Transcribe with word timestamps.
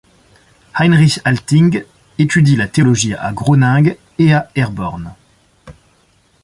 Heinrich 0.73 1.21
Alting 1.25 1.83
étudie 2.17 2.55
la 2.55 2.67
théologie 2.67 3.13
à 3.13 3.31
Groningue 3.33 3.99
et 4.17 4.33
à 4.33 4.49
Herborn. 4.55 5.13